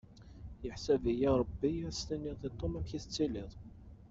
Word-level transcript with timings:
Yeḥsab-iyi 0.65 1.29
Rebbi 1.41 1.69
ad 1.87 1.89
as-tiniḍ 1.95 2.41
i 2.47 2.49
Tom 2.59 2.73
amek 2.77 2.91
i 2.97 2.99
tettiliḍ. 3.03 3.51